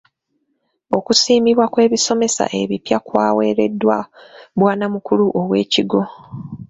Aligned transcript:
Okusiimibwa 0.97 1.65
kw'ebisomesa 1.73 2.43
ebipya 2.61 2.97
kwawereddwa 3.07 3.97
bwanamukulu 4.59 5.25
ow'ekigo. 5.39 6.01